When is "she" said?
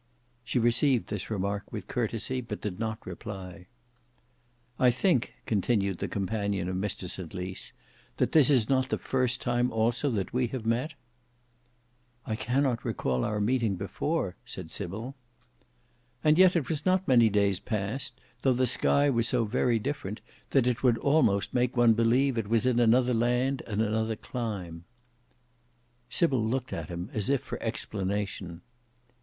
0.43-0.57